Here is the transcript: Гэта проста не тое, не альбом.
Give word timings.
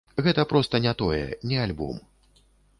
Гэта 0.27 0.45
проста 0.53 0.81
не 0.85 0.93
тое, 1.03 1.21
не 1.53 1.57
альбом. 1.69 2.03